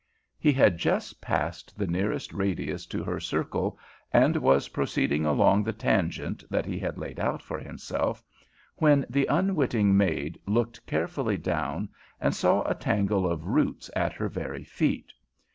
[0.39, 3.77] He had just passed the nearest radius to her circle
[4.11, 8.23] and was proceeding along the tangent that he had laid out for himself,
[8.77, 11.87] when the unwitting maid looked carefully down
[12.19, 15.13] and saw a tangle of roots at her very feet.